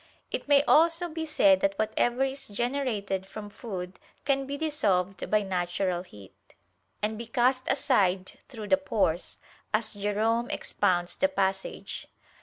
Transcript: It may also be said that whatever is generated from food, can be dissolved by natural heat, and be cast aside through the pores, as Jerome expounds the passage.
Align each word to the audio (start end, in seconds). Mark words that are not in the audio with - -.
It 0.31 0.47
may 0.47 0.63
also 0.63 1.09
be 1.09 1.27
said 1.27 1.59
that 1.61 1.77
whatever 1.77 2.23
is 2.23 2.47
generated 2.47 3.27
from 3.27 3.51
food, 3.51 3.99
can 4.25 4.47
be 4.47 4.57
dissolved 4.57 5.29
by 5.29 5.43
natural 5.43 6.01
heat, 6.01 6.55
and 7.03 7.19
be 7.19 7.27
cast 7.27 7.67
aside 7.67 8.39
through 8.49 8.69
the 8.69 8.77
pores, 8.77 9.37
as 9.71 9.93
Jerome 9.93 10.49
expounds 10.49 11.15
the 11.15 11.27
passage. 11.29 12.07